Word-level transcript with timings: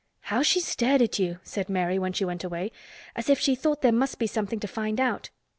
"How 0.33 0.41
she 0.41 0.59
stared 0.59 1.03
at 1.03 1.19
you!" 1.19 1.37
said 1.43 1.69
Mary 1.69 1.99
when 1.99 2.11
she 2.11 2.25
went 2.25 2.43
away. 2.43 2.71
"As 3.15 3.29
if 3.29 3.37
she 3.37 3.53
thought 3.53 3.83
there 3.83 3.91
must 3.91 4.17
be 4.17 4.25
something 4.25 4.59
to 4.59 4.67
find 4.67 4.99
out." 4.99 5.29